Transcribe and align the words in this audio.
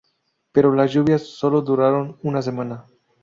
Pero 0.51 0.73
las 0.73 0.91
lluvias 0.91 1.21
solo 1.27 1.61
duraron 1.61 2.17
una 2.23 2.41
semana. 2.41 2.87